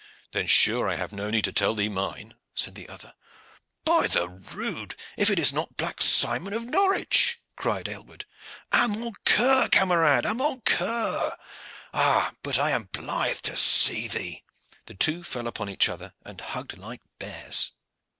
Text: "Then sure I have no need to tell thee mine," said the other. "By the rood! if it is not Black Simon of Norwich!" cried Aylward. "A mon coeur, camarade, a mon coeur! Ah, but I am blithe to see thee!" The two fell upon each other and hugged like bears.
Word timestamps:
"Then 0.31 0.47
sure 0.47 0.89
I 0.89 0.95
have 0.95 1.11
no 1.13 1.29
need 1.29 1.43
to 1.43 1.53
tell 1.53 1.75
thee 1.75 1.87
mine," 1.87 2.33
said 2.55 2.73
the 2.73 2.89
other. 2.89 3.13
"By 3.85 4.07
the 4.07 4.27
rood! 4.27 4.95
if 5.15 5.29
it 5.29 5.37
is 5.37 5.53
not 5.53 5.77
Black 5.77 6.01
Simon 6.01 6.53
of 6.53 6.65
Norwich!" 6.65 7.39
cried 7.55 7.87
Aylward. 7.87 8.25
"A 8.71 8.87
mon 8.87 9.13
coeur, 9.27 9.69
camarade, 9.69 10.25
a 10.25 10.33
mon 10.33 10.59
coeur! 10.61 11.37
Ah, 11.93 12.33
but 12.41 12.57
I 12.57 12.71
am 12.71 12.85
blithe 12.85 13.41
to 13.43 13.55
see 13.55 14.07
thee!" 14.07 14.43
The 14.87 14.95
two 14.95 15.23
fell 15.23 15.45
upon 15.45 15.69
each 15.69 15.87
other 15.87 16.13
and 16.25 16.41
hugged 16.41 16.79
like 16.79 17.01
bears. 17.19 17.71